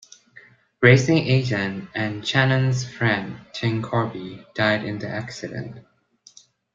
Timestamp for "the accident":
4.97-5.85